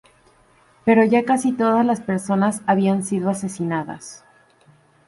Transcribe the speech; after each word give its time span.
Pero 0.83 1.03
ya 1.05 1.25
casi 1.25 1.51
todas 1.51 1.85
las 1.85 2.01
personas 2.01 2.61
habían 2.65 3.03
sido 3.03 3.29
asesinadas. 3.29 4.23